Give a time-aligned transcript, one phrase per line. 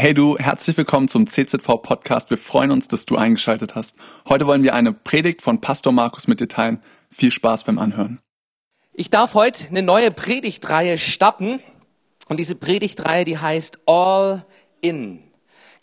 [0.00, 2.30] Hey du, herzlich willkommen zum CZV Podcast.
[2.30, 3.98] Wir freuen uns, dass du eingeschaltet hast.
[4.26, 6.82] Heute wollen wir eine Predigt von Pastor Markus mit dir teilen.
[7.10, 8.18] Viel Spaß beim Anhören.
[8.94, 11.60] Ich darf heute eine neue Predigtreihe starten.
[12.28, 14.46] Und diese Predigtreihe, die heißt All
[14.80, 15.22] In.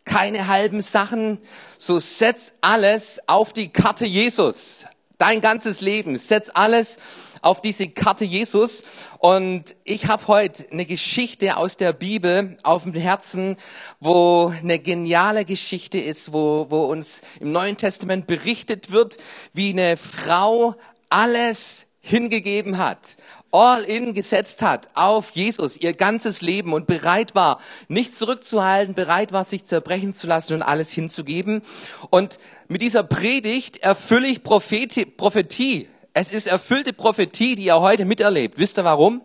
[0.03, 1.37] Keine halben Sachen.
[1.77, 4.87] So setz alles auf die Karte Jesus.
[5.19, 6.17] Dein ganzes Leben.
[6.17, 6.97] Setz alles
[7.41, 8.83] auf diese Karte Jesus.
[9.19, 13.57] Und ich habe heute eine Geschichte aus der Bibel auf dem Herzen,
[13.99, 19.17] wo eine geniale Geschichte ist, wo, wo uns im Neuen Testament berichtet wird,
[19.53, 20.75] wie eine Frau
[21.09, 23.17] alles hingegeben hat,
[23.51, 27.59] all in gesetzt hat auf Jesus, ihr ganzes Leben und bereit war,
[27.89, 31.61] nicht zurückzuhalten, bereit war, sich zerbrechen zu lassen und alles hinzugeben.
[32.09, 35.89] Und mit dieser Predigt erfülle ich Prophetie, Prophetie
[36.19, 38.57] es ist erfüllte Prophetie, die er heute miterlebt.
[38.57, 39.21] Wisst ihr warum?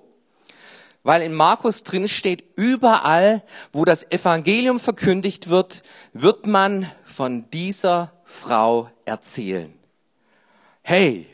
[1.02, 3.42] Weil in Markus drin steht, überall,
[3.72, 9.72] wo das Evangelium verkündigt wird, wird man von dieser Frau erzählen.
[10.82, 11.26] Hey,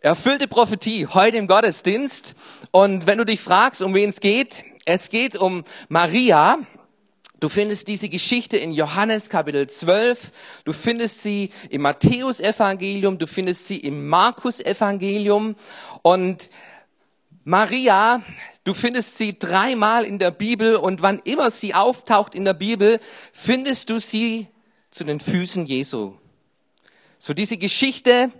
[0.00, 2.34] erfüllte Prophetie heute im Gottesdienst.
[2.70, 6.60] Und wenn du dich fragst, um wen es geht, es geht um Maria,
[7.42, 10.30] Du findest diese Geschichte in Johannes Kapitel 12,
[10.64, 15.56] du findest sie im Matthäus Evangelium, du findest sie im Markus Evangelium
[16.02, 16.50] und
[17.42, 18.22] Maria,
[18.62, 20.76] du findest sie dreimal in der Bibel.
[20.76, 23.00] Und wann immer sie auftaucht in der Bibel,
[23.32, 24.46] findest du sie
[24.92, 26.12] zu den Füßen Jesu.
[27.24, 28.32] So diese Geschichte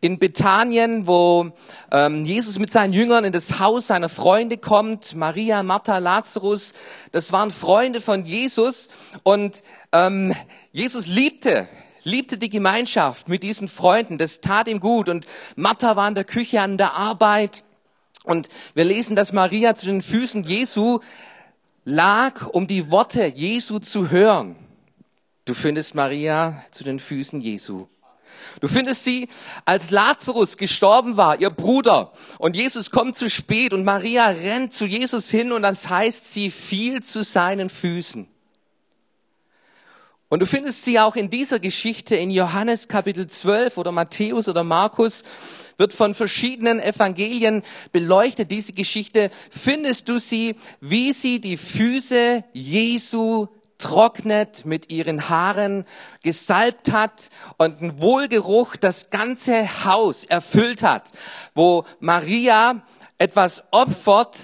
[0.00, 1.52] in Bethanien, wo
[1.92, 6.72] ähm, Jesus mit seinen Jüngern in das Haus seiner Freunde kommt, Maria, Martha, Lazarus,
[7.12, 8.88] das waren Freunde von Jesus.
[9.24, 10.34] Und ähm,
[10.72, 11.68] Jesus liebte
[12.02, 15.10] liebte die Gemeinschaft mit diesen Freunden, das tat ihm gut.
[15.10, 17.62] Und Martha war in der Küche an der Arbeit.
[18.24, 21.00] Und wir lesen, dass Maria zu den Füßen Jesu
[21.84, 24.56] lag, um die Worte Jesu zu hören.
[25.44, 27.86] Du findest Maria zu den Füßen Jesu.
[28.60, 29.28] Du findest sie,
[29.64, 34.86] als Lazarus gestorben war, ihr Bruder, und Jesus kommt zu spät und Maria rennt zu
[34.86, 38.28] Jesus hin und das heißt, sie fiel zu seinen Füßen.
[40.28, 44.62] Und du findest sie auch in dieser Geschichte in Johannes Kapitel 12 oder Matthäus oder
[44.62, 45.24] Markus,
[45.76, 53.48] wird von verschiedenen Evangelien beleuchtet, diese Geschichte, findest du sie, wie sie die Füße Jesu
[53.80, 55.84] trocknet, mit ihren Haaren
[56.22, 61.10] gesalbt hat und ein Wohlgeruch das ganze Haus erfüllt hat,
[61.54, 62.82] wo Maria
[63.18, 64.38] etwas opfert,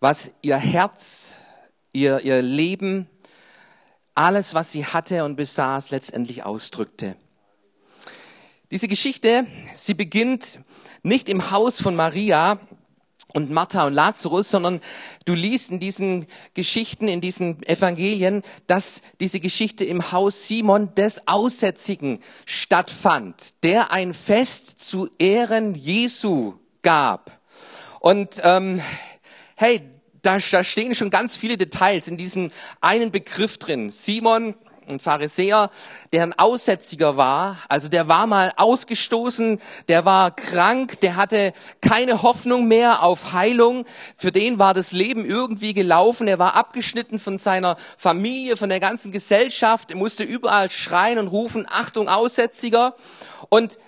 [0.00, 1.36] was ihr Herz,
[1.92, 3.08] ihr, ihr Leben,
[4.14, 7.16] alles, was sie hatte und besaß, letztendlich ausdrückte.
[8.70, 10.60] Diese Geschichte, sie beginnt
[11.02, 12.58] nicht im Haus von Maria,
[13.36, 14.80] und Martha und Lazarus, sondern
[15.26, 21.28] du liest in diesen Geschichten, in diesen Evangelien, dass diese Geschichte im Haus Simon des
[21.28, 27.38] Aussätzigen stattfand, der ein Fest zu Ehren Jesu gab.
[28.00, 28.80] Und ähm,
[29.54, 29.82] hey,
[30.22, 33.90] da, da stehen schon ganz viele Details in diesem einen Begriff drin.
[33.90, 34.54] Simon
[34.88, 35.70] ein Pharisäer,
[36.12, 42.22] der ein Aussätziger war, also der war mal ausgestoßen, der war krank, der hatte keine
[42.22, 43.84] Hoffnung mehr auf Heilung,
[44.16, 48.80] für den war das Leben irgendwie gelaufen, er war abgeschnitten von seiner Familie, von der
[48.80, 52.94] ganzen Gesellschaft, er musste überall schreien und rufen, Achtung, Aussätziger.
[53.48, 53.78] Und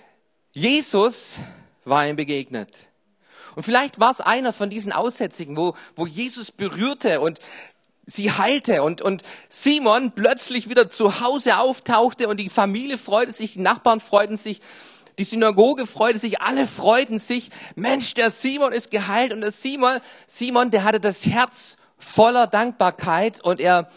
[0.51, 1.39] Jesus
[1.85, 2.89] war ihm begegnet.
[3.55, 7.39] Und vielleicht war es einer von diesen Aussätzigen, wo, wo Jesus berührte und
[8.09, 13.53] sie heilte und, und Simon plötzlich wieder zu Hause auftauchte und die Familie freute sich,
[13.53, 14.61] die Nachbarn freuten sich,
[15.19, 17.49] die Synagoge freute sich, alle freuten sich.
[17.75, 23.41] Mensch, der Simon ist geheilt und der Simon, Simon, der hatte das Herz voller Dankbarkeit
[23.41, 23.89] und er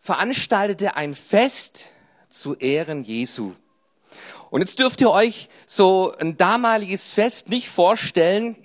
[0.00, 1.90] veranstaltete ein Fest
[2.28, 3.52] zu Ehren Jesu.
[4.50, 8.56] Und jetzt dürft ihr euch so ein damaliges Fest nicht vorstellen,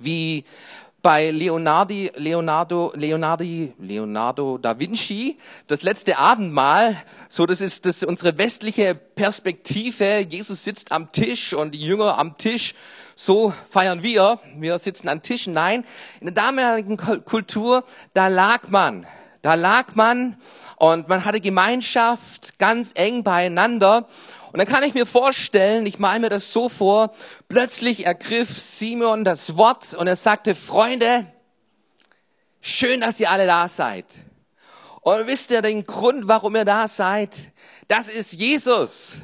[0.00, 0.44] wie
[1.04, 6.96] bei Leonardi, Leonardo, Leonardi, Leonardo da Vinci, das letzte Abendmahl,
[7.28, 10.20] so das ist das ist unsere westliche Perspektive.
[10.26, 12.74] Jesus sitzt am Tisch und die Jünger am Tisch.
[13.16, 14.40] So feiern wir.
[14.56, 15.52] Wir sitzen an Tischen.
[15.52, 15.84] Nein,
[16.20, 17.84] in der damaligen Kultur,
[18.14, 19.06] da lag man,
[19.42, 20.38] da lag man
[20.76, 24.08] und man hatte Gemeinschaft ganz eng beieinander.
[24.54, 27.12] Und dann kann ich mir vorstellen, ich male mir das so vor,
[27.48, 31.26] plötzlich ergriff Simon das Wort und er sagte, Freunde,
[32.60, 34.04] schön, dass ihr alle da seid.
[35.00, 37.30] Und wisst ihr den Grund, warum ihr da seid?
[37.88, 39.16] Das ist Jesus.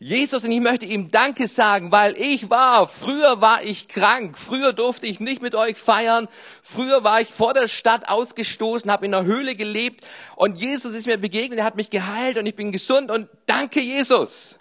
[0.00, 4.74] Jesus und ich möchte ihm Danke sagen, weil ich war, früher war ich krank, früher
[4.74, 6.28] durfte ich nicht mit euch feiern,
[6.62, 10.04] früher war ich vor der Stadt ausgestoßen, habe in der Höhle gelebt
[10.36, 13.80] und Jesus ist mir begegnet, er hat mich geheilt und ich bin gesund und danke
[13.80, 14.58] Jesus.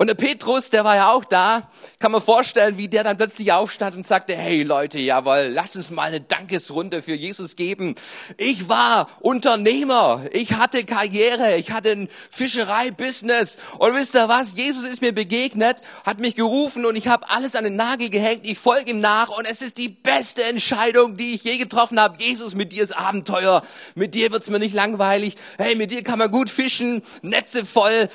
[0.00, 1.68] Und der Petrus, der war ja auch da,
[1.98, 5.90] kann man vorstellen, wie der dann plötzlich aufstand und sagte, hey Leute, jawohl, lasst uns
[5.90, 7.96] mal eine Dankesrunde für Jesus geben.
[8.36, 13.58] Ich war Unternehmer, ich hatte Karriere, ich hatte ein Fischerei-Business.
[13.78, 17.56] Und wisst ihr was, Jesus ist mir begegnet, hat mich gerufen und ich habe alles
[17.56, 21.34] an den Nagel gehängt, ich folge ihm nach und es ist die beste Entscheidung, die
[21.34, 22.18] ich je getroffen habe.
[22.20, 23.64] Jesus, mit dir ist Abenteuer,
[23.96, 28.08] mit dir wird's mir nicht langweilig, hey, mit dir kann man gut fischen, Netze voll,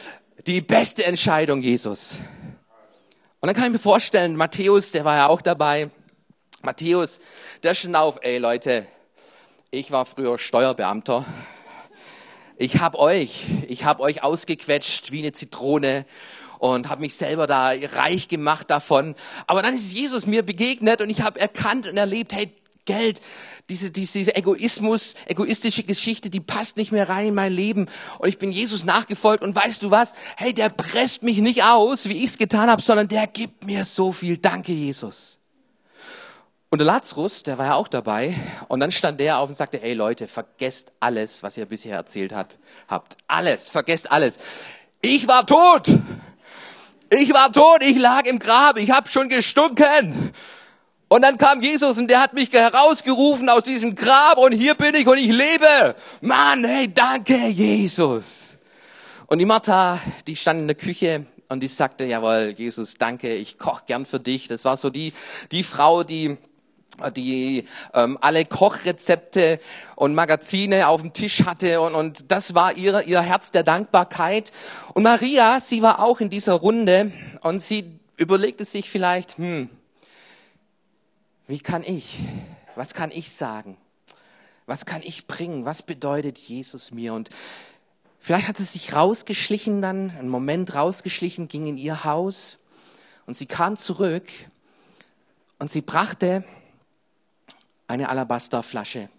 [0.46, 2.16] die beste Entscheidung, Jesus.
[3.40, 5.90] Und dann kann ich mir vorstellen, Matthäus, der war ja auch dabei.
[6.62, 7.20] Matthäus,
[7.62, 8.88] der schon auf, ey Leute,
[9.72, 11.26] ich war früher Steuerbeamter.
[12.58, 16.06] Ich hab euch, ich hab euch ausgequetscht wie eine Zitrone
[16.60, 19.16] und habe mich selber da reich gemacht davon.
[19.48, 22.54] Aber dann ist Jesus mir begegnet und ich habe erkannt und erlebt, hey,
[22.86, 23.22] Geld,
[23.70, 27.88] diese, diese Egoismus, egoistische Geschichte, die passt nicht mehr rein in mein Leben.
[28.20, 30.14] Und ich bin Jesus nachgefolgt und weißt du was?
[30.38, 33.86] Hey, der presst mich nicht aus, wie ich es getan habe, sondern der gibt mir
[33.86, 34.38] so viel.
[34.38, 35.40] Danke, Jesus.
[36.70, 38.36] Und der Lazarus, der war ja auch dabei.
[38.68, 42.34] Und dann stand der auf und sagte, hey Leute, vergesst alles, was ihr bisher erzählt
[42.34, 42.58] hat,
[42.88, 43.16] habt.
[43.28, 44.40] Alles, vergesst alles.
[45.00, 45.88] Ich war tot.
[47.12, 50.34] Ich war tot, ich lag im Grab, ich habe schon gestunken.
[51.14, 54.96] Und dann kam Jesus und der hat mich herausgerufen aus diesem Grab und hier bin
[54.96, 55.94] ich und ich lebe.
[56.22, 58.58] Mann, hey, danke, Jesus.
[59.28, 63.60] Und die Martha, die stand in der Küche und die sagte, jawohl, Jesus, danke, ich
[63.60, 64.48] koch gern für dich.
[64.48, 65.14] Das war so die,
[65.52, 66.36] die Frau, die
[67.16, 69.60] die ähm, alle Kochrezepte
[69.96, 74.52] und Magazine auf dem Tisch hatte und, und das war ihr, ihr Herz der Dankbarkeit.
[74.96, 77.12] Und Maria, sie war auch in dieser Runde
[77.42, 79.70] und sie überlegte sich vielleicht, hm,
[81.48, 82.20] wie kann ich,
[82.76, 83.78] was kann ich sagen?
[84.66, 85.66] Was kann ich bringen?
[85.66, 87.14] Was bedeutet Jesus mir?
[87.14, 87.30] Und
[88.20, 92.58] vielleicht hat sie sich rausgeschlichen dann, einen Moment rausgeschlichen, ging in ihr Haus
[93.26, 94.30] und sie kam zurück
[95.60, 96.44] und sie brachte
[97.88, 99.10] eine Alabasterflasche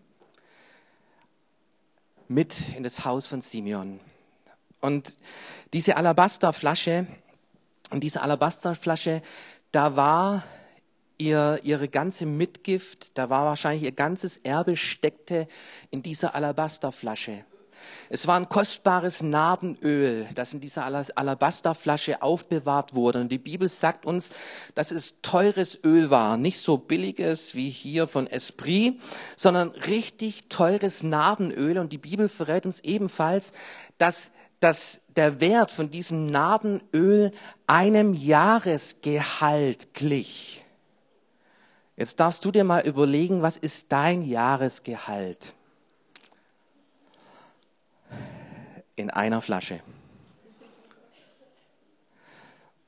[2.29, 4.01] mit in das Haus von Simeon.
[4.81, 5.17] Und
[5.73, 7.07] diese Alabasterflasche,
[7.91, 9.23] und diese Alabasterflasche,
[9.73, 10.43] da war
[11.19, 15.49] ihr, ihre ganze Mitgift, da war wahrscheinlich ihr ganzes Erbe steckte
[15.91, 17.45] in dieser Alabasterflasche.
[18.09, 23.21] Es war ein kostbares Narbenöl, das in dieser Alabasterflasche aufbewahrt wurde.
[23.21, 24.33] Und die Bibel sagt uns,
[24.75, 26.37] dass es teures Öl war.
[26.37, 29.01] Nicht so billiges wie hier von Esprit,
[29.37, 31.79] sondern richtig teures Narbenöl.
[31.79, 33.53] Und die Bibel verrät uns ebenfalls,
[33.99, 34.31] dass,
[34.61, 37.33] dass der Wert von diesem Narbenöl
[37.67, 40.64] einem Jahresgehalt glich.
[41.97, 45.55] Jetzt darfst du dir mal überlegen, was ist dein Jahresgehalt?
[48.97, 49.81] In einer Flasche.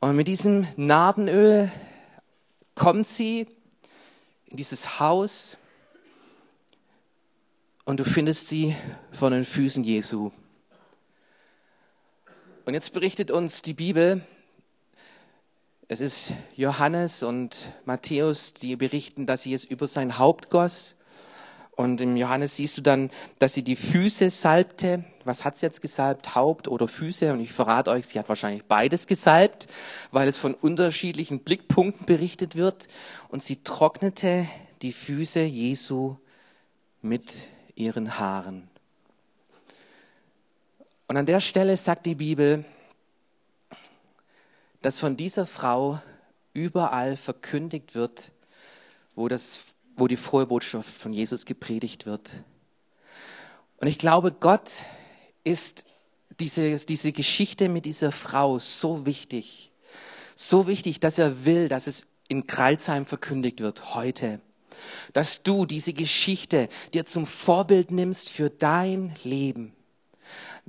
[0.01, 1.71] Und mit diesem Narbenöl
[2.75, 3.47] kommt sie
[4.47, 5.57] in dieses Haus
[7.85, 8.77] und du findest sie
[9.13, 10.33] von den Füßen Jesu.
[12.65, 14.27] Und jetzt berichtet uns die Bibel,
[15.89, 20.97] es ist Johannes und Matthäus, die berichten, dass sie es über sein Haupt goss.
[21.77, 25.05] Und im Johannes siehst du dann, dass sie die Füße salbte.
[25.25, 26.35] Was hat sie jetzt gesalbt?
[26.35, 27.33] Haupt oder Füße?
[27.33, 29.69] Und ich verrate euch, sie hat wahrscheinlich beides gesalbt,
[30.11, 32.89] weil es von unterschiedlichen Blickpunkten berichtet wird.
[33.29, 34.49] Und sie trocknete
[34.83, 36.17] die Füße Jesu
[37.03, 37.45] mit
[37.77, 38.69] ihren Haaren.
[41.07, 42.65] Und an der Stelle sagt die Bibel,
[44.87, 46.01] dass von dieser Frau
[46.53, 48.31] überall verkündigt wird,
[49.17, 49.65] wo, das,
[49.97, 52.35] wo die frohe Botschaft von Jesus gepredigt wird.
[53.79, 54.71] Und ich glaube, Gott
[55.43, 55.87] ist
[56.39, 59.73] diese, diese Geschichte mit dieser Frau so wichtig.
[60.37, 64.41] So wichtig, dass er will, dass es in Kralsheim verkündigt wird heute.
[65.13, 69.75] Dass du diese Geschichte dir zum Vorbild nimmst für dein Leben.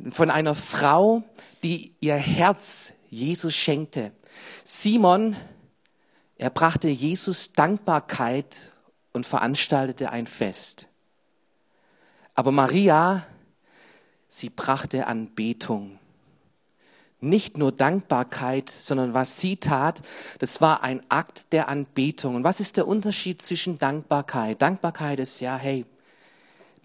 [0.10, 1.22] Von einer Frau,
[1.62, 4.12] die ihr Herz Jesus schenkte.
[4.64, 5.36] Simon,
[6.38, 8.72] er brachte Jesus Dankbarkeit
[9.14, 10.88] und veranstaltete ein Fest.
[12.36, 13.26] Aber Maria,
[14.28, 15.98] sie brachte Anbetung.
[17.20, 20.04] Nicht nur Dankbarkeit, sondern was sie tat,
[20.38, 22.36] das war ein Akt der Anbetung.
[22.36, 24.62] Und was ist der Unterschied zwischen Dankbarkeit?
[24.62, 25.86] Dankbarkeit ist ja, hey,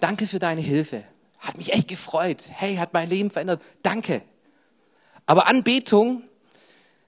[0.00, 1.04] danke für deine Hilfe.
[1.38, 2.44] hat mich echt gefreut.
[2.48, 3.60] Hey, hat mein Leben verändert.
[3.82, 4.22] Danke.
[5.26, 6.22] Aber Anbetung,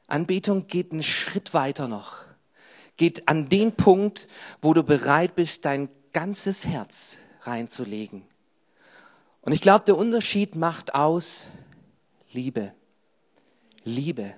[0.06, 2.16] Anbetung geht einen Schritt weiter noch.
[2.96, 4.28] Geht an den Punkt,
[4.62, 8.22] wo du bereit bist, dein ganzes Herz reinzulegen.
[9.42, 11.48] Und ich glaube, der Unterschied macht aus
[12.32, 12.72] Liebe.
[13.84, 14.34] Liebe.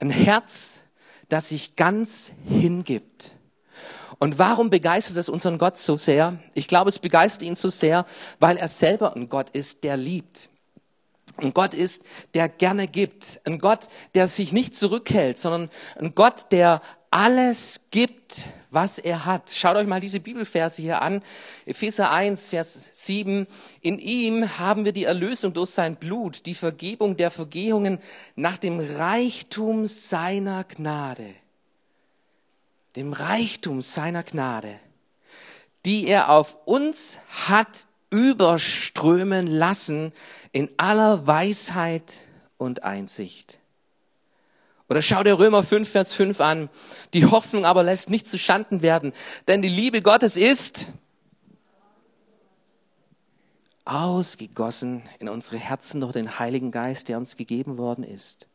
[0.00, 0.80] Ein Herz,
[1.28, 3.32] das sich ganz hingibt.
[4.18, 6.38] Und warum begeistert es unseren Gott so sehr?
[6.54, 8.06] Ich glaube, es begeistert ihn so sehr,
[8.40, 10.50] weil er selber ein Gott ist, der liebt.
[11.40, 12.04] Ein Gott ist,
[12.34, 13.40] der gerne gibt.
[13.44, 19.50] Ein Gott, der sich nicht zurückhält, sondern ein Gott, der alles gibt, was er hat.
[19.50, 21.22] Schaut euch mal diese Bibelverse hier an.
[21.64, 23.46] Epheser 1, Vers 7.
[23.80, 27.98] In ihm haben wir die Erlösung durch sein Blut, die Vergebung der Vergehungen
[28.34, 31.34] nach dem Reichtum seiner Gnade.
[32.96, 34.78] Dem Reichtum seiner Gnade,
[35.84, 40.12] die er auf uns hat überströmen lassen
[40.52, 42.14] in aller Weisheit
[42.56, 43.58] und Einsicht.
[44.88, 46.70] Oder schau dir Römer 5, Vers 5 an.
[47.12, 49.12] Die Hoffnung aber lässt nicht zu Schanden werden,
[49.46, 50.88] denn die Liebe Gottes ist
[53.84, 58.46] ausgegossen in unsere Herzen durch den Heiligen Geist, der uns gegeben worden ist.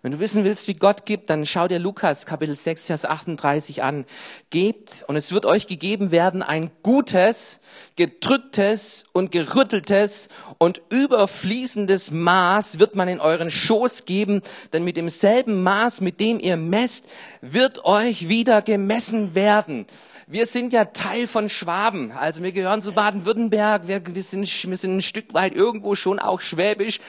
[0.00, 3.82] Wenn du wissen willst, wie Gott gibt, dann schau dir Lukas Kapitel 6, Vers 38
[3.82, 4.04] an.
[4.50, 7.58] Gebt und es wird euch gegeben werden ein gutes,
[7.96, 10.28] gedrücktes und gerütteltes
[10.58, 16.38] und überfließendes Maß wird man in euren Schoß geben, denn mit demselben Maß, mit dem
[16.38, 17.06] ihr messt,
[17.40, 19.88] wird euch wieder gemessen werden.
[20.28, 24.76] Wir sind ja Teil von Schwaben, also wir gehören zu Baden-Württemberg, wir, wir, sind, wir
[24.76, 27.00] sind ein Stück weit irgendwo schon auch schwäbisch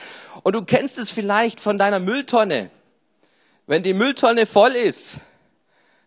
[0.42, 2.70] und du kennst es vielleicht von deiner Mülltonne.
[3.70, 5.18] Wenn die Mülltonne voll ist,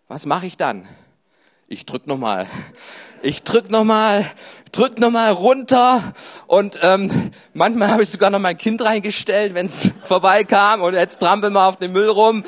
[0.10, 0.86] was mache ich dann?
[1.70, 2.46] Ich drück noch mal.
[3.22, 4.26] Ich drück noch mal,
[4.74, 6.14] drück noch mal runter
[6.48, 11.22] und ähm, manchmal habe ich sogar noch mein Kind reingestellt, wenn es vorbeikam und jetzt
[11.22, 12.44] trampeln wir auf den Müll rum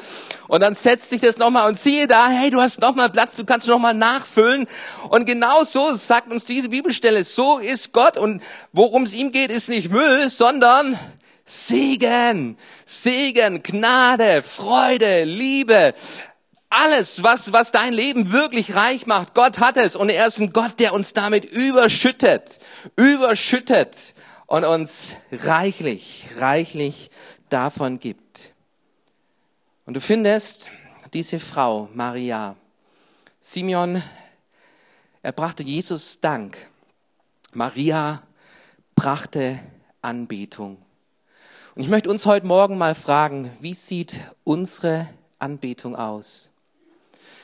[0.49, 3.09] und dann setzt sich das noch mal und siehe da, hey, du hast noch mal
[3.09, 4.67] Platz, du kannst noch mal nachfüllen
[5.07, 8.43] und genau so sagt uns diese Bibelstelle, so ist Gott und
[8.73, 10.99] worum es ihm geht, ist nicht Müll, sondern
[11.45, 15.93] Segen, Segen, Gnade, Freude, Liebe,
[16.69, 20.51] alles, was, was dein Leben wirklich reich macht, Gott hat es und er ist ein
[20.51, 22.59] Gott, der uns damit überschüttet,
[22.95, 24.13] überschüttet
[24.47, 27.11] und uns reichlich, reichlich
[27.49, 28.53] davon gibt.
[29.85, 30.69] Und du findest
[31.13, 32.55] diese Frau, Maria,
[33.39, 34.01] Simeon,
[35.21, 36.57] er brachte Jesus Dank.
[37.53, 38.23] Maria
[38.95, 39.59] brachte
[40.01, 40.84] Anbetung.
[41.75, 46.49] Und ich möchte uns heute Morgen mal fragen, wie sieht unsere Anbetung aus?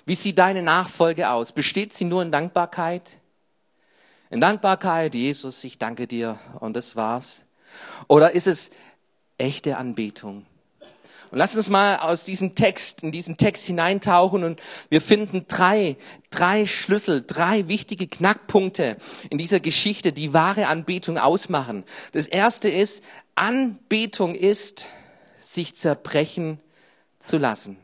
[0.06, 1.52] Wie sieht deine Nachfolge aus?
[1.52, 3.20] Besteht sie nur in Dankbarkeit?
[4.30, 7.44] In Dankbarkeit, Jesus, ich danke dir und das war's.
[8.08, 8.72] Oder ist es
[9.38, 10.46] echte Anbetung?
[11.32, 15.96] Und lass uns mal aus diesem Text, in diesen Text hineintauchen und wir finden drei,
[16.30, 18.98] drei Schlüssel, drei wichtige Knackpunkte
[19.30, 21.86] in dieser Geschichte, die wahre Anbetung ausmachen.
[22.12, 23.02] Das erste ist,
[23.36, 24.86] Anbetung ist,
[25.40, 26.60] sich zerbrechen
[27.20, 27.78] zu lassen.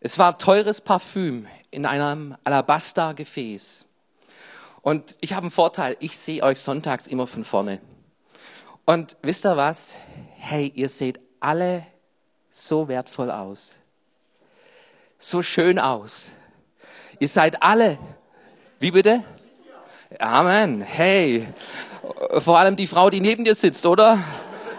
[0.00, 3.86] Es war teures Parfüm in einem Alabaster-Gefäß.
[4.80, 7.80] Und ich habe einen Vorteil, ich sehe euch sonntags immer von vorne.
[8.84, 9.94] Und wisst ihr was?
[10.38, 11.86] Hey, ihr seht alle
[12.50, 13.78] so wertvoll aus.
[15.18, 16.30] So schön aus.
[17.20, 17.98] Ihr seid alle.
[18.80, 19.22] Wie bitte?
[20.18, 20.80] Amen.
[20.80, 21.46] Hey,
[22.38, 24.18] vor allem die Frau, die neben dir sitzt, oder?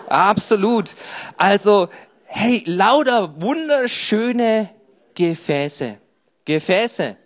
[0.07, 0.91] Absolut.
[1.37, 1.89] Also,
[2.25, 4.69] hey, lauter wunderschöne
[5.15, 5.97] Gefäße.
[6.45, 7.17] Gefäße.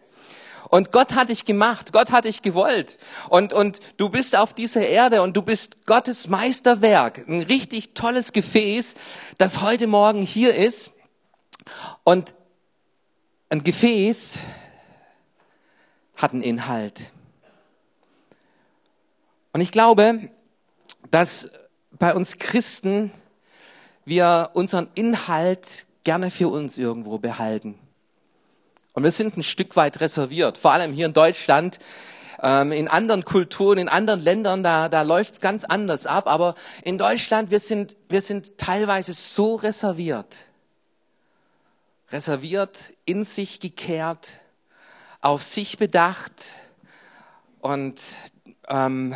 [0.70, 2.98] Und Gott hat dich gemacht, Gott hat dich gewollt.
[3.30, 7.26] Und, und du bist auf dieser Erde und du bist Gottes Meisterwerk.
[7.28, 8.96] Ein richtig tolles Gefäß,
[9.38, 10.92] das heute Morgen hier ist.
[12.04, 12.36] Und
[13.50, 14.40] ein Gefäß
[16.18, 17.12] hat einen Inhalt.
[19.54, 20.30] Und ich glaube,
[21.12, 21.50] dass
[21.92, 23.12] bei uns Christen
[24.06, 27.78] wir unseren Inhalt gerne für uns irgendwo behalten.
[28.94, 31.80] Und wir sind ein Stück weit reserviert, vor allem hier in Deutschland.
[32.42, 36.28] Ähm, in anderen Kulturen, in anderen Ländern, da, da läuft es ganz anders ab.
[36.28, 40.46] Aber in Deutschland, wir sind, wir sind teilweise so reserviert.
[42.12, 44.40] Reserviert, in sich gekehrt,
[45.20, 46.56] auf sich bedacht.
[47.60, 48.00] Und
[48.70, 49.16] ähm,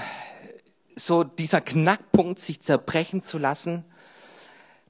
[0.96, 3.86] so dieser Knackpunkt, sich zerbrechen zu lassen,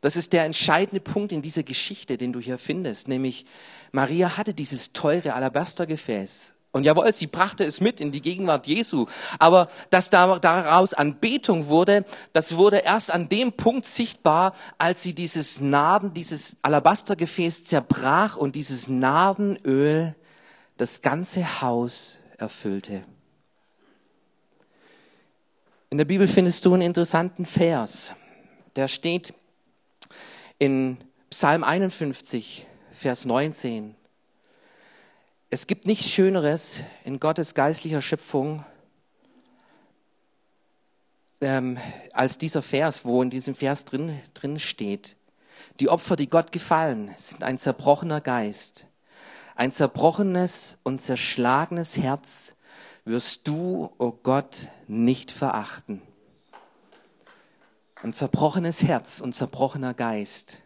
[0.01, 3.07] das ist der entscheidende Punkt in dieser Geschichte, den du hier findest.
[3.07, 3.45] Nämlich,
[3.91, 9.05] Maria hatte dieses teure Alabastergefäß Und jawohl, sie brachte es mit in die Gegenwart Jesu.
[9.37, 12.03] Aber dass daraus Anbetung wurde,
[12.33, 18.55] das wurde erst an dem Punkt sichtbar, als sie dieses Narben, dieses Alabastergefäß zerbrach und
[18.55, 20.15] dieses Narbenöl
[20.77, 23.03] das ganze Haus erfüllte.
[25.91, 28.13] In der Bibel findest du einen interessanten Vers.
[28.77, 29.33] Der steht
[30.57, 30.97] in
[31.29, 33.93] Psalm 51, Vers 19.
[35.49, 38.63] Es gibt nichts Schöneres in Gottes geistlicher Schöpfung
[41.41, 41.77] ähm,
[42.13, 45.17] als dieser Vers, wo in diesem Vers drin, drin steht.
[45.81, 48.85] Die Opfer, die Gott gefallen, sind ein zerbrochener Geist.
[49.55, 52.55] Ein zerbrochenes und zerschlagenes Herz
[53.05, 56.01] wirst du, o oh Gott, nicht verachten.
[58.01, 60.57] Ein zerbrochenes Herz und zerbrochener Geist.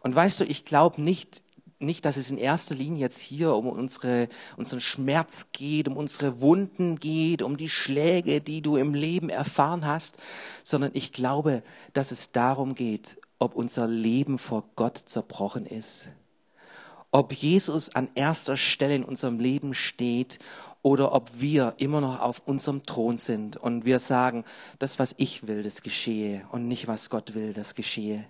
[0.00, 1.42] Und weißt du, ich glaube nicht,
[1.80, 6.40] nicht, dass es in erster Linie jetzt hier um unsere, unseren Schmerz geht, um unsere
[6.40, 10.18] Wunden geht, um die Schläge, die du im Leben erfahren hast,
[10.62, 11.62] sondern ich glaube,
[11.94, 16.08] dass es darum geht, ob unser Leben vor Gott zerbrochen ist.
[17.12, 20.38] Ob Jesus an erster Stelle in unserem Leben steht
[20.82, 24.44] oder ob wir immer noch auf unserem Thron sind und wir sagen,
[24.78, 28.24] das, was ich will, das geschehe und nicht, was Gott will, das geschehe.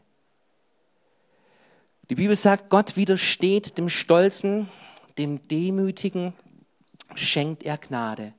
[2.08, 4.68] Die Bibel sagt, Gott widersteht dem Stolzen,
[5.16, 6.32] dem Demütigen,
[7.14, 8.32] schenkt er Gnade.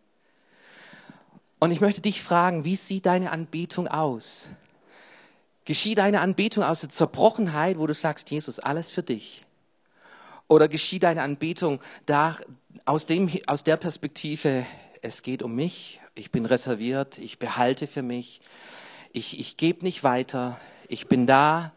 [1.59, 4.49] Und ich möchte dich fragen, wie sieht deine Anbetung aus?
[5.63, 9.43] Geschieht deine Anbetung aus der Zerbrochenheit, wo du sagst, Jesus, alles für dich?
[10.47, 12.35] Oder geschieht deine Anbetung da,
[12.85, 14.65] aus, dem, aus der Perspektive,
[15.01, 18.41] es geht um mich, ich bin reserviert, ich behalte für mich,
[19.13, 21.73] ich, ich gebe nicht weiter, ich bin da,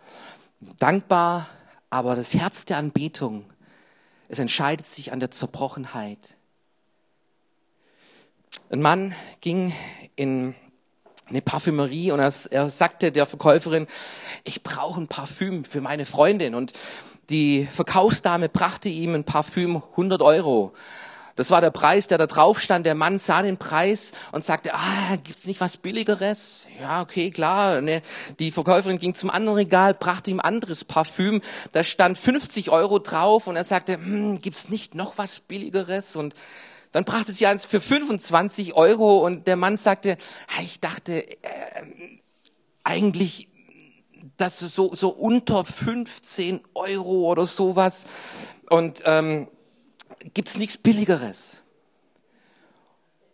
[0.78, 1.48] dankbar,
[1.90, 3.44] aber das Herz der Anbetung,
[4.28, 6.36] es entscheidet sich an der Zerbrochenheit.
[8.70, 9.74] Ein Mann ging
[10.16, 10.54] in
[11.26, 13.86] eine Parfümerie und er, er sagte der Verkäuferin,
[14.44, 16.54] ich brauche ein Parfüm für meine Freundin.
[16.54, 16.72] Und
[17.30, 20.72] die Verkaufsdame brachte ihm ein Parfüm 100 Euro.
[21.36, 22.86] Das war der Preis, der da drauf stand.
[22.86, 26.68] Der Mann sah den Preis und sagte, ah, gibt's nicht was Billigeres?
[26.80, 27.80] Ja, okay, klar.
[27.80, 28.02] Ne,
[28.38, 31.40] die Verkäuferin ging zum anderen Regal, brachte ihm anderes Parfüm.
[31.72, 36.14] Da stand 50 Euro drauf und er sagte, hm, gibt's nicht noch was Billigeres?
[36.14, 36.34] Und
[36.92, 40.16] dann brachte sie eins für 25 Euro und der Mann sagte,
[40.62, 41.82] ich dachte, äh,
[42.84, 43.48] eigentlich
[44.37, 48.07] das so, so unter 15 Euro oder sowas.
[48.68, 49.49] Und ähm,
[50.33, 51.62] gibt es nichts Billigeres.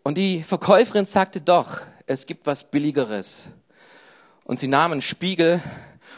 [0.03, 3.49] Und die Verkäuferin sagte doch, es gibt was Billigeres.
[4.45, 5.63] Und sie nahm einen Spiegel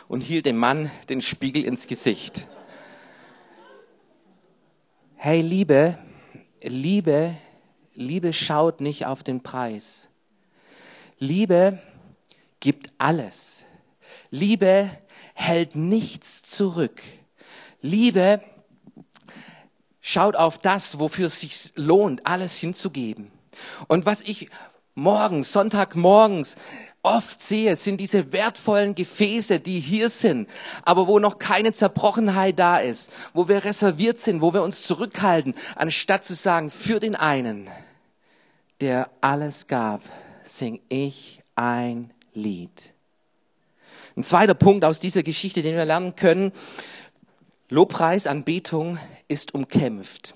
[0.08, 2.46] und hielt dem Mann den Spiegel ins Gesicht.
[5.16, 5.98] Hey, Liebe,
[6.62, 7.36] Liebe,
[7.94, 10.08] Liebe schaut nicht auf den Preis.
[11.18, 11.78] Liebe
[12.60, 13.61] gibt alles.
[14.32, 14.90] Liebe
[15.34, 17.00] hält nichts zurück.
[17.80, 18.40] Liebe
[20.04, 23.30] Schaut auf das, wofür es sich lohnt, alles hinzugeben.
[23.86, 24.50] Und was ich
[24.96, 26.56] morgens, Sonntagmorgens
[27.02, 30.48] oft sehe, sind diese wertvollen Gefäße, die hier sind,
[30.82, 35.54] aber wo noch keine Zerbrochenheit da ist, wo wir reserviert sind, wo wir uns zurückhalten,
[35.76, 37.70] anstatt zu sagen, für den einen,
[38.80, 40.02] der alles gab,
[40.42, 42.91] sing ich ein Lied.
[44.16, 46.52] Ein zweiter Punkt aus dieser Geschichte, den wir lernen können,
[47.68, 48.98] Lobpreis, Anbetung
[49.28, 50.34] ist umkämpft.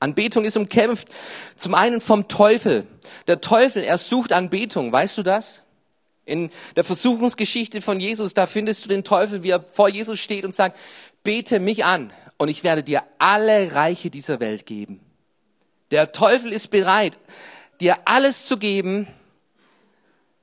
[0.00, 1.08] Anbetung ist umkämpft.
[1.56, 2.86] Zum einen vom Teufel.
[3.26, 4.90] Der Teufel, er sucht Anbetung.
[4.90, 5.64] Weißt du das?
[6.24, 10.44] In der Versuchungsgeschichte von Jesus, da findest du den Teufel, wie er vor Jesus steht
[10.44, 10.78] und sagt,
[11.24, 15.00] bete mich an und ich werde dir alle Reiche dieser Welt geben.
[15.90, 17.18] Der Teufel ist bereit,
[17.80, 19.08] dir alles zu geben,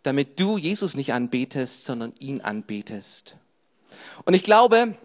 [0.03, 3.35] damit du Jesus nicht anbetest, sondern ihn anbetest.
[4.25, 4.95] Und ich glaube,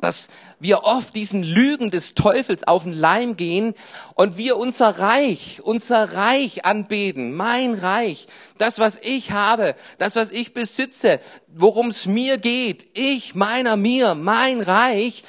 [0.00, 3.74] dass wir oft diesen Lügen des Teufels auf den Leim gehen
[4.14, 8.26] und wir unser Reich, unser Reich anbeten, mein Reich,
[8.58, 14.14] das, was ich habe, das, was ich besitze, worum es mir geht, ich, meiner, mir,
[14.14, 15.24] mein Reich.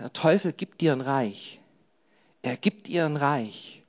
[0.00, 1.60] Der Teufel gibt dir ein Reich.
[2.42, 3.82] Er gibt dir ein Reich.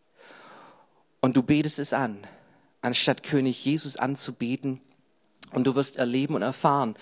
[1.22, 2.19] Und du betest es an,
[2.84, 4.82] anstatt König Jesus anzubeten.
[5.52, 6.96] Und du wirst erleben und erfahren,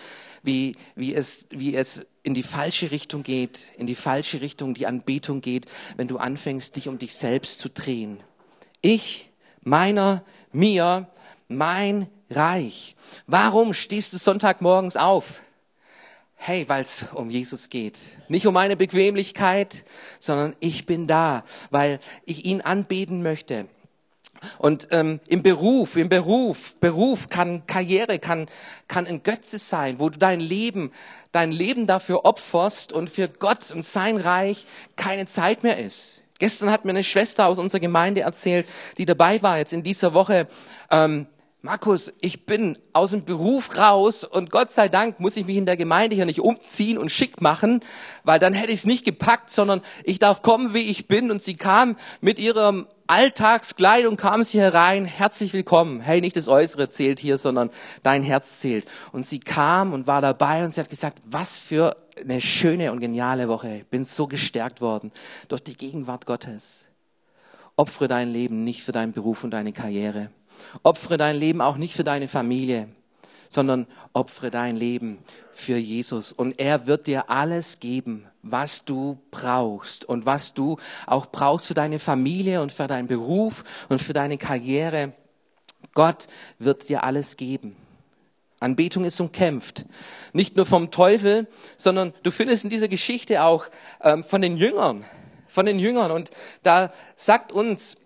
[0.43, 4.87] wie, wie, es, wie es in die falsche Richtung geht, in die falsche Richtung die
[4.87, 8.17] Anbetung geht, wenn du anfängst, dich um dich selbst zu drehen.
[8.81, 9.29] Ich,
[9.61, 11.07] meiner, mir,
[11.47, 12.95] mein Reich.
[13.27, 15.41] Warum stehst du Sonntagmorgens auf?
[16.35, 17.97] Hey, weil es um Jesus geht.
[18.27, 19.85] Nicht um meine Bequemlichkeit,
[20.19, 23.67] sondern ich bin da, weil ich ihn anbeten möchte.
[24.57, 28.47] Und ähm, im Beruf, im Beruf, Beruf kann Karriere, kann,
[28.87, 30.91] kann ein Götze sein, wo du dein Leben,
[31.31, 36.23] dein Leben dafür opferst und für Gott und sein Reich keine Zeit mehr ist.
[36.39, 40.13] Gestern hat mir eine Schwester aus unserer Gemeinde erzählt, die dabei war jetzt in dieser
[40.15, 40.47] Woche.
[40.89, 41.27] Ähm,
[41.63, 45.67] Markus, ich bin aus dem Beruf raus und Gott sei Dank muss ich mich in
[45.67, 47.81] der Gemeinde hier nicht umziehen und schick machen,
[48.23, 51.29] weil dann hätte ich es nicht gepackt, sondern ich darf kommen, wie ich bin.
[51.29, 55.99] Und sie kam mit ihrem Alltagskleidung, kam sie herein, herzlich willkommen.
[55.99, 57.69] Hey, nicht das Äußere zählt hier, sondern
[58.03, 58.87] dein Herz zählt.
[59.11, 63.01] Und sie kam und war dabei und sie hat gesagt, was für eine schöne und
[63.01, 63.79] geniale Woche.
[63.79, 65.11] Ich bin so gestärkt worden
[65.49, 66.87] durch die Gegenwart Gottes.
[67.75, 70.29] Opfere dein Leben nicht für deinen Beruf und deine Karriere
[70.83, 72.87] Opfere dein Leben auch nicht für deine Familie,
[73.51, 75.19] sondern opfere dein Leben
[75.51, 76.31] für Jesus.
[76.31, 81.73] Und er wird dir alles geben, was du brauchst und was du auch brauchst für
[81.73, 85.11] deine Familie und für deinen Beruf und für deine Karriere.
[85.93, 86.27] Gott
[86.59, 87.75] wird dir alles geben.
[88.61, 89.85] Anbetung ist umkämpft.
[90.31, 93.65] Nicht nur vom Teufel, sondern du findest in dieser Geschichte auch
[94.01, 95.03] ähm, von den Jüngern.
[95.49, 96.11] Von den Jüngern.
[96.11, 96.31] Und
[96.63, 97.97] da sagt uns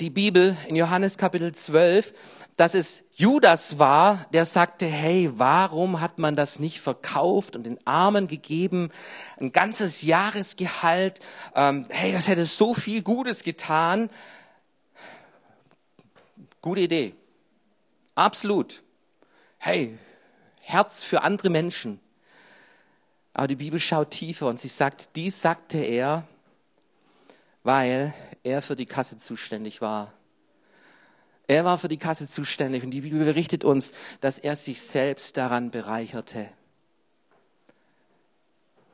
[0.00, 2.14] die Bibel in Johannes Kapitel 12,
[2.62, 7.84] dass es Judas war, der sagte, hey, warum hat man das nicht verkauft und den
[7.84, 8.92] Armen gegeben,
[9.40, 11.18] ein ganzes Jahresgehalt,
[11.56, 14.10] ähm, hey, das hätte so viel Gutes getan.
[16.60, 17.16] Gute Idee.
[18.14, 18.84] Absolut.
[19.58, 19.98] Hey,
[20.60, 21.98] Herz für andere Menschen.
[23.34, 26.28] Aber die Bibel schaut tiefer und sie sagt, dies sagte er,
[27.64, 30.12] weil er für die Kasse zuständig war.
[31.52, 35.36] Er war für die Kasse zuständig und die Bibel berichtet uns, dass er sich selbst
[35.36, 36.48] daran bereicherte.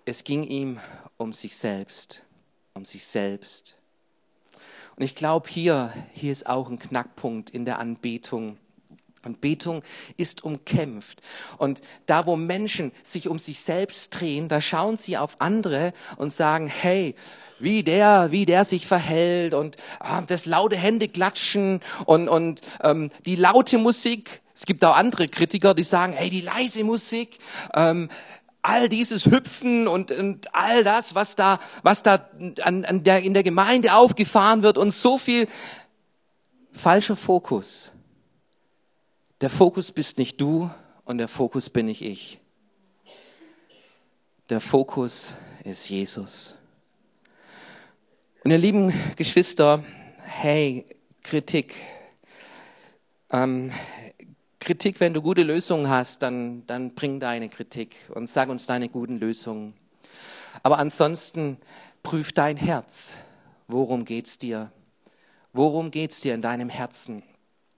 [0.05, 0.81] Es ging ihm
[1.18, 2.25] um sich selbst,
[2.75, 3.77] um sich selbst.
[4.97, 8.59] Und ich glaube, hier, hier ist auch ein Knackpunkt in der Anbetung.
[9.23, 9.85] Anbetung
[10.16, 11.23] ist umkämpft.
[11.59, 16.33] Und da, wo Menschen sich um sich selbst drehen, da schauen sie auf andere und
[16.33, 17.14] sagen, hey,
[17.61, 23.37] wie der, wie der sich verhält und ah, das laute Händeklatschen und, und ähm, die
[23.37, 24.40] laute Musik.
[24.55, 27.38] Es gibt auch andere Kritiker, die sagen, hey, die leise Musik,
[27.75, 28.11] ähm,
[28.62, 32.29] all dieses Hüpfen und, und all das, was da, was da
[32.62, 35.47] an, an der, in der Gemeinde aufgefahren wird und so viel
[36.73, 37.92] falscher Fokus.
[39.40, 40.71] Der Fokus bist nicht du
[41.05, 42.40] und der Fokus bin nicht ich.
[44.51, 46.57] Der Fokus ist Jesus.
[48.49, 49.85] Und ihr lieben Geschwister,
[50.23, 50.87] hey,
[51.23, 51.75] Kritik.
[53.31, 53.73] Ähm,
[54.59, 58.89] Kritik, wenn du gute Lösungen hast, dann, dann bring deine Kritik und sag uns deine
[58.89, 59.75] guten Lösungen.
[60.63, 61.59] Aber ansonsten
[62.03, 63.19] prüf dein Herz.
[63.67, 64.73] Worum geht's dir?
[65.53, 67.23] Worum geht's dir in deinem Herzen?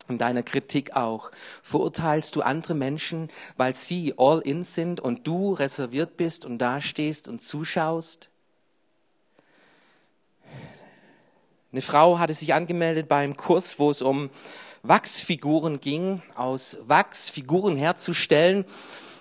[0.09, 1.33] In deiner Kritik auch.
[1.65, 7.27] Verurteilst du andere Menschen, weil sie all in sind und du reserviert bist und dastehst
[7.27, 8.30] und zuschaust?
[11.73, 14.31] Eine Frau hatte sich angemeldet beim Kurs, wo es um
[14.83, 18.65] Wachsfiguren ging, aus Wachs Figuren herzustellen.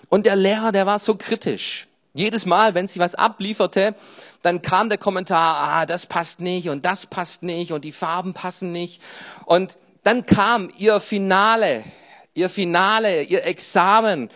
[0.10, 1.88] Und der Lehrer, der war so kritisch.
[2.16, 3.94] Jedes Mal, wenn sie was ablieferte,
[4.42, 8.34] dann kam der Kommentar, ah, das passt nicht und das passt nicht und die Farben
[8.34, 9.00] passen nicht.
[9.46, 11.84] Und dann kam ihr Finale,
[12.34, 14.32] ihr Finale, ihr Examen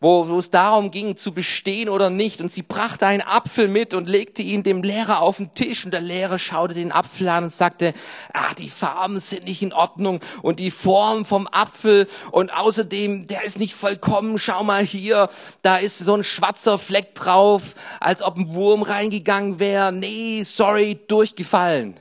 [0.00, 2.40] wo, wo es darum ging, zu bestehen oder nicht.
[2.40, 5.84] Und sie brachte einen Apfel mit und legte ihn dem Lehrer auf den Tisch.
[5.84, 7.94] Und der Lehrer schaute den Apfel an und sagte,
[8.32, 13.42] ah, die Farben sind nicht in Ordnung und die Form vom Apfel und außerdem, der
[13.42, 14.38] ist nicht vollkommen.
[14.38, 15.30] Schau mal hier,
[15.62, 19.90] da ist so ein schwarzer Fleck drauf, als ob ein Wurm reingegangen wäre.
[19.90, 21.96] Nee, sorry, durchgefallen.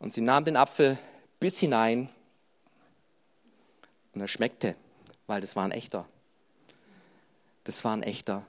[0.00, 0.98] Und sie nahm den Apfel
[1.38, 2.08] bis hinein
[4.12, 4.74] und er schmeckte,
[5.28, 6.06] weil das war ein echter
[7.64, 8.44] das war ein echter.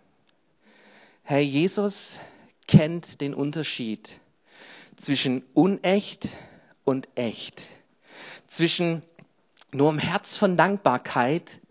[1.23, 2.19] Herr Jesus
[2.67, 4.19] kennt den Unterschied
[4.97, 6.29] zwischen unecht
[6.83, 7.69] und echt,
[8.47, 9.03] zwischen
[9.71, 11.61] nur einem Herz von Dankbarkeit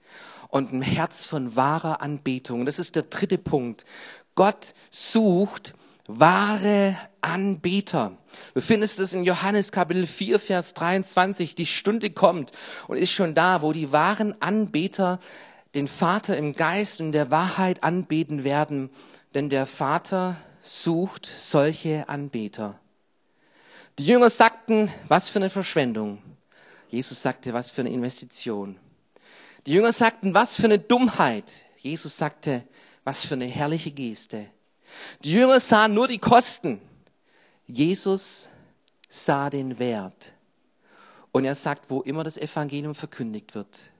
[0.48, 2.66] und einem Herz von wahrer Anbetung.
[2.66, 3.84] Das ist der dritte Punkt.
[4.34, 5.74] Gott sucht
[6.06, 8.16] wahre Anbeter.
[8.54, 11.54] Du findest es in Johannes Kapitel 4, Vers 23.
[11.54, 12.52] Die Stunde kommt
[12.88, 15.20] und ist schon da, wo die wahren Anbeter
[15.74, 18.90] den Vater im Geist und der Wahrheit anbeten werden,
[19.34, 22.78] denn der Vater sucht solche Anbeter.
[23.98, 26.22] Die Jünger sagten, was für eine Verschwendung.
[26.88, 28.76] Jesus sagte, was für eine Investition.
[29.66, 31.64] Die Jünger sagten, was für eine Dummheit.
[31.78, 32.64] Jesus sagte,
[33.04, 34.46] Was für eine herrliche Geste.
[35.24, 36.80] Die Jünger sahen nur die Kosten.
[37.66, 38.48] Jesus
[39.08, 40.32] sah den Wert.
[41.32, 43.90] Und er sagt, wo immer das Evangelium verkündigt wird,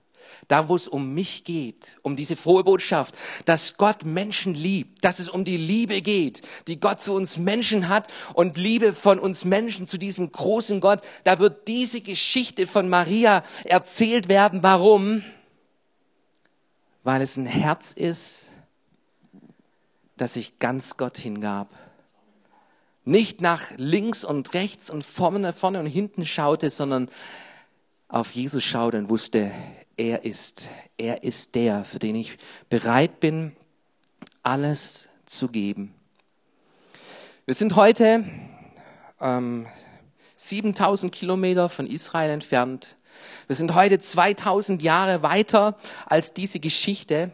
[0.49, 3.15] da wo es um mich geht, um diese frohe Botschaft,
[3.45, 7.89] dass Gott Menschen liebt, dass es um die Liebe geht, die Gott zu uns Menschen
[7.89, 12.89] hat und Liebe von uns Menschen zu diesem großen Gott, da wird diese Geschichte von
[12.89, 14.63] Maria erzählt werden.
[14.63, 15.23] Warum?
[17.05, 18.51] Weil es ein Herz ist,
[20.17, 21.69] das sich ganz Gott hingab.
[23.05, 27.11] Nicht nach links und rechts und vorne, und hinten schaute, sondern
[28.07, 29.51] auf Jesus schaute und wusste,
[30.03, 30.69] er ist.
[30.99, 32.37] Er ist der, für den ich
[32.69, 33.55] bereit bin,
[34.43, 35.95] alles zu geben.
[37.47, 38.25] Wir sind heute
[39.21, 39.67] ähm,
[40.37, 42.97] 7000 Kilometer von Israel entfernt.
[43.47, 47.31] Wir sind heute 2000 Jahre weiter als diese Geschichte.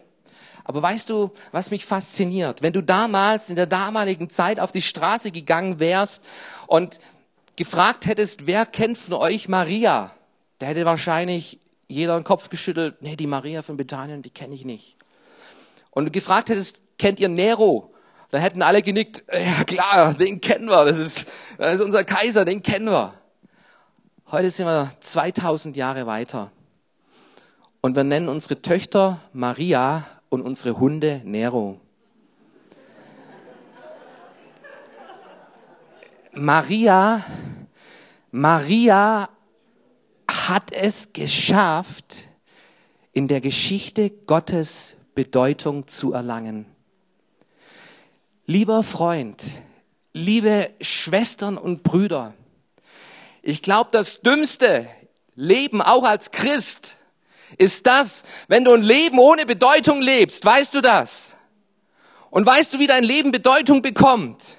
[0.64, 2.60] Aber weißt du, was mich fasziniert?
[2.60, 6.22] Wenn du damals, in der damaligen Zeit auf die Straße gegangen wärst
[6.66, 7.00] und
[7.56, 10.12] gefragt hättest, wer kennt von euch Maria?
[10.60, 14.64] Der hätte wahrscheinlich jeder den Kopf geschüttelt, nee, die Maria von Bethanien, die kenne ich
[14.64, 14.96] nicht.
[15.90, 17.92] Und du gefragt hättest, kennt ihr Nero?
[18.30, 22.44] Da hätten alle genickt, ja klar, den kennen wir, das ist, das ist unser Kaiser,
[22.44, 23.14] den kennen wir.
[24.30, 26.52] Heute sind wir 2000 Jahre weiter.
[27.80, 31.80] Und wir nennen unsere Töchter Maria und unsere Hunde Nero.
[36.32, 37.24] Maria,
[38.30, 39.30] Maria
[40.48, 42.24] hat es geschafft,
[43.12, 46.66] in der Geschichte Gottes Bedeutung zu erlangen.
[48.46, 49.42] Lieber Freund,
[50.12, 52.34] liebe Schwestern und Brüder,
[53.42, 54.88] ich glaube, das dümmste
[55.34, 56.96] Leben auch als Christ
[57.56, 60.44] ist das, wenn du ein Leben ohne Bedeutung lebst.
[60.44, 61.36] Weißt du das?
[62.30, 64.58] Und weißt du, wie dein Leben Bedeutung bekommt?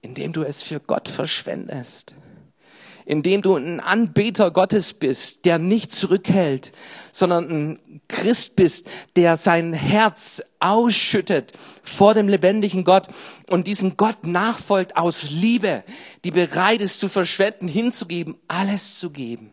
[0.00, 2.14] Indem du es für Gott verschwendest
[3.04, 6.72] indem du ein Anbeter Gottes bist, der nicht zurückhält,
[7.12, 13.08] sondern ein Christ bist, der sein Herz ausschüttet vor dem lebendigen Gott
[13.50, 15.84] und diesem Gott nachfolgt aus Liebe,
[16.24, 19.50] die bereit ist zu verschwenden, hinzugeben, alles zu geben.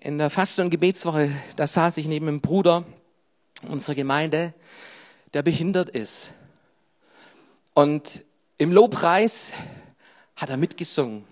[0.00, 2.84] In der Fasten- und Gebetswoche, da saß ich neben einem Bruder
[3.68, 4.52] unserer Gemeinde,
[5.32, 6.32] der behindert ist.
[7.72, 8.22] Und
[8.58, 9.52] im Lobpreis
[10.36, 11.24] hat er mitgesungen.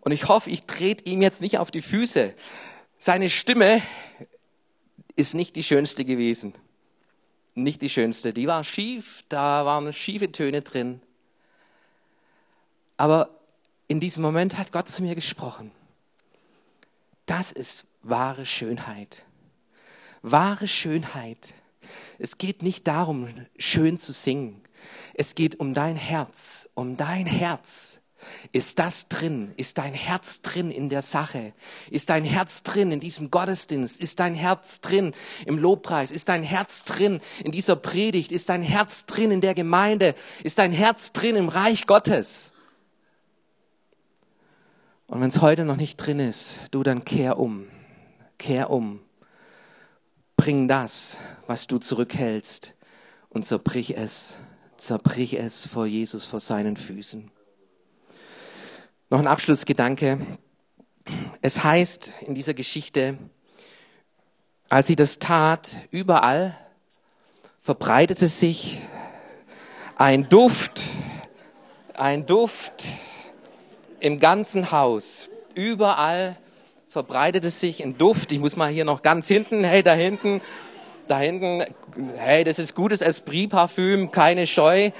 [0.00, 2.34] Und ich hoffe, ich trete ihm jetzt nicht auf die Füße.
[2.98, 3.82] Seine Stimme
[5.16, 6.54] ist nicht die schönste gewesen.
[7.54, 8.32] Nicht die schönste.
[8.32, 11.00] Die war schief, da waren schiefe Töne drin.
[12.96, 13.30] Aber
[13.88, 15.70] in diesem Moment hat Gott zu mir gesprochen.
[17.26, 19.24] Das ist wahre Schönheit.
[20.22, 21.52] Wahre Schönheit.
[22.18, 24.60] Es geht nicht darum, schön zu singen.
[25.14, 28.00] Es geht um dein Herz, um dein Herz.
[28.52, 29.52] Ist das drin?
[29.56, 31.52] Ist dein Herz drin in der Sache?
[31.90, 34.00] Ist dein Herz drin in diesem Gottesdienst?
[34.00, 35.14] Ist dein Herz drin
[35.46, 36.10] im Lobpreis?
[36.10, 38.32] Ist dein Herz drin in dieser Predigt?
[38.32, 40.14] Ist dein Herz drin in der Gemeinde?
[40.42, 42.54] Ist dein Herz drin im Reich Gottes?
[45.06, 47.66] Und wenn es heute noch nicht drin ist, du dann kehr um.
[48.36, 49.00] Kehr um.
[50.36, 52.74] Bring das, was du zurückhältst,
[53.30, 54.34] und zerbrich es
[54.78, 57.30] zerbrich es vor Jesus, vor seinen Füßen.
[59.10, 60.18] Noch ein Abschlussgedanke.
[61.42, 63.18] Es heißt in dieser Geschichte,
[64.68, 66.56] als sie das tat, überall
[67.60, 68.80] verbreitete sich
[69.96, 70.82] ein Duft,
[71.94, 72.84] ein Duft
[74.00, 75.28] im ganzen Haus.
[75.54, 76.36] Überall
[76.88, 78.30] verbreitete sich ein Duft.
[78.32, 80.40] Ich muss mal hier noch ganz hinten, hey, da hinten,
[81.08, 81.64] da hinten,
[82.16, 84.90] hey, das ist gutes Esprit-Parfüm, keine Scheu.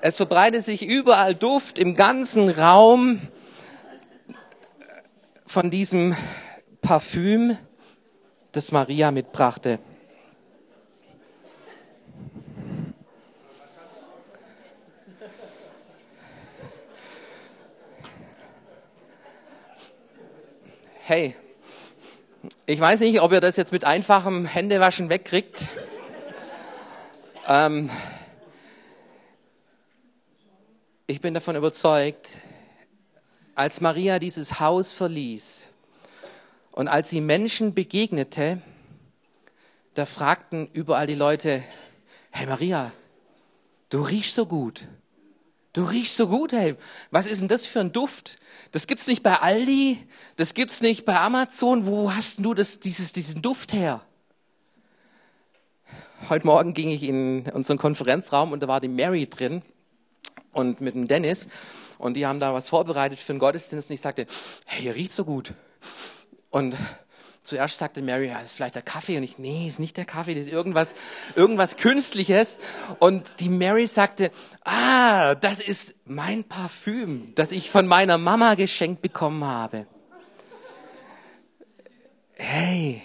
[0.00, 3.20] Es verbreitet sich überall Duft im ganzen Raum
[5.46, 6.16] von diesem
[6.82, 7.56] Parfüm,
[8.52, 9.78] das Maria mitbrachte.
[21.04, 21.36] Hey,
[22.66, 25.68] ich weiß nicht, ob ihr das jetzt mit einfachem Händewaschen wegkriegt.
[27.46, 27.90] Ähm,
[31.06, 32.38] ich bin davon überzeugt,
[33.54, 35.68] als Maria dieses Haus verließ
[36.72, 38.60] und als sie Menschen begegnete,
[39.94, 41.62] da fragten überall die Leute,
[42.30, 42.92] hey Maria,
[43.88, 44.84] du riechst so gut.
[45.76, 46.74] Du riechst so gut, hey.
[47.10, 48.38] Was ist denn das für ein Duft?
[48.72, 49.98] Das gibt's nicht bei Aldi,
[50.36, 51.84] das gibt's nicht bei Amazon.
[51.84, 54.00] Wo hast du das, dieses, diesen Duft her?
[56.30, 59.60] heute Morgen ging ich in unseren Konferenzraum und da war die Mary drin
[60.52, 61.46] und mit dem Dennis
[61.98, 64.26] und die haben da was vorbereitet für den Gottesdienst und ich sagte,
[64.64, 65.52] hey, hier riecht so gut.
[66.48, 66.74] Und
[67.46, 70.04] zuerst sagte Mary, ja, das ist vielleicht der Kaffee und ich, nee, ist nicht der
[70.04, 70.94] Kaffee, das ist irgendwas,
[71.34, 72.58] irgendwas Künstliches.
[72.98, 74.30] Und die Mary sagte,
[74.64, 79.86] ah, das ist mein Parfüm, das ich von meiner Mama geschenkt bekommen habe.
[82.34, 83.02] Hey,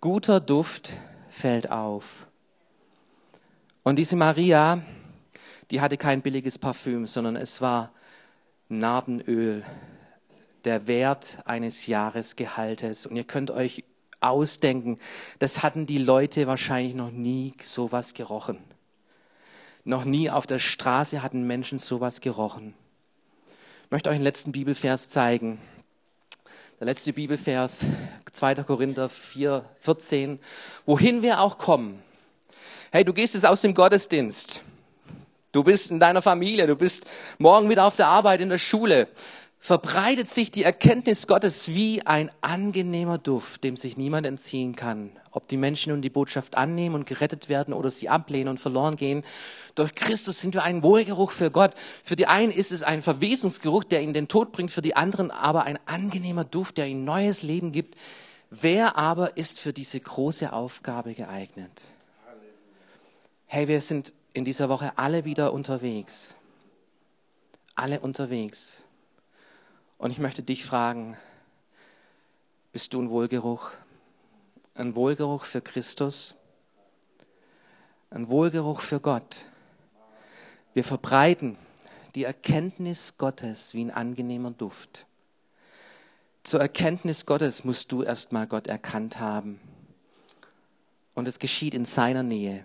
[0.00, 0.92] guter Duft
[1.30, 2.26] fällt auf.
[3.82, 4.82] Und diese Maria,
[5.70, 7.92] die hatte kein billiges Parfüm, sondern es war
[8.68, 9.64] Narbenöl,
[10.64, 13.06] der Wert eines Jahresgehaltes.
[13.06, 13.84] Und ihr könnt euch
[14.20, 14.98] ausdenken,
[15.38, 18.62] das hatten die Leute wahrscheinlich noch nie sowas gerochen.
[19.84, 22.74] Noch nie auf der Straße hatten Menschen sowas gerochen.
[23.84, 25.58] Ich möchte euch einen letzten Bibelvers zeigen.
[26.78, 27.84] Der letzte Bibelvers,
[28.32, 28.56] 2.
[28.56, 30.38] Korinther 4, 14.
[30.84, 32.02] Wohin wir auch kommen.
[32.92, 34.62] Hey, du gehst jetzt aus dem Gottesdienst.
[35.52, 37.06] Du bist in deiner Familie, du bist
[37.38, 39.08] morgen wieder auf der Arbeit, in der Schule
[39.60, 45.10] verbreitet sich die Erkenntnis Gottes wie ein angenehmer Duft, dem sich niemand entziehen kann.
[45.30, 48.96] Ob die Menschen nun die Botschaft annehmen und gerettet werden oder sie ablehnen und verloren
[48.96, 49.24] gehen.
[49.74, 51.74] Durch Christus sind wir ein Wohlgeruch für Gott.
[52.02, 55.30] Für die einen ist es ein Verwesungsgeruch, der ihnen den Tod bringt, für die anderen
[55.30, 57.96] aber ein angenehmer Duft, der ihnen neues Leben gibt.
[58.50, 61.72] Wer aber ist für diese große Aufgabe geeignet?
[63.46, 66.36] Hey, wir sind in dieser Woche alle wieder unterwegs.
[67.74, 68.84] Alle unterwegs.
[69.98, 71.16] Und ich möchte dich fragen,
[72.70, 73.72] bist du ein Wohlgeruch?
[74.74, 76.36] Ein Wohlgeruch für Christus?
[78.10, 79.46] Ein Wohlgeruch für Gott?
[80.72, 81.58] Wir verbreiten
[82.14, 85.06] die Erkenntnis Gottes wie ein angenehmer Duft.
[86.44, 89.60] Zur Erkenntnis Gottes musst du erstmal Gott erkannt haben.
[91.14, 92.64] Und es geschieht in seiner Nähe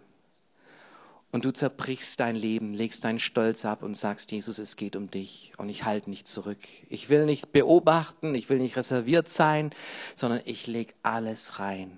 [1.34, 5.10] und du zerbrichst dein Leben, legst deinen Stolz ab und sagst, Jesus, es geht um
[5.10, 6.60] dich und ich halte nicht zurück.
[6.90, 9.72] Ich will nicht beobachten, ich will nicht reserviert sein,
[10.16, 11.98] sondern ich leg alles rein.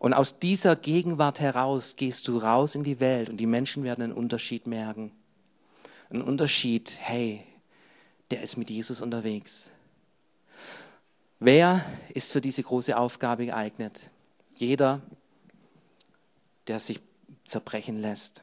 [0.00, 4.02] Und aus dieser Gegenwart heraus gehst du raus in die Welt und die Menschen werden
[4.02, 5.12] einen Unterschied merken.
[6.10, 7.44] Einen Unterschied, hey,
[8.32, 9.70] der ist mit Jesus unterwegs.
[11.38, 14.10] Wer ist für diese große Aufgabe geeignet?
[14.56, 15.00] Jeder,
[16.66, 17.00] der sich
[17.44, 18.42] zerbrechen lässt.